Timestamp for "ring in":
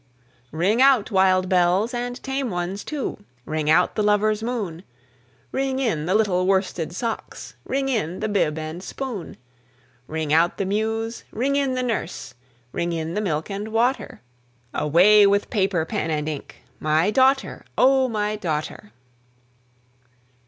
5.51-6.07, 7.65-8.19, 11.31-11.75, 12.71-13.13